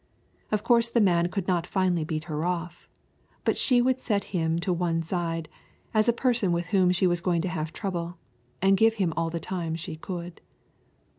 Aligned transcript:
Of 0.51 0.63
course 0.63 0.89
the 0.89 0.99
man 0.99 1.27
could 1.29 1.47
not 1.47 1.67
finally 1.67 2.03
beat 2.03 2.23
her 2.23 2.43
off, 2.43 2.89
but 3.43 3.55
she 3.55 3.83
would 3.83 4.01
set 4.01 4.23
him 4.33 4.57
to 4.61 4.73
one 4.73 5.03
side, 5.03 5.47
as 5.93 6.09
a 6.09 6.11
person 6.11 6.51
with 6.51 6.69
whom 6.69 6.91
she 6.91 7.05
was 7.05 7.21
going 7.21 7.43
to 7.43 7.49
have 7.49 7.71
trouble, 7.71 8.17
and 8.63 8.75
give 8.75 8.95
him 8.95 9.13
all 9.15 9.29
the 9.29 9.39
time 9.39 9.75
she 9.75 9.95
could. 9.97 10.41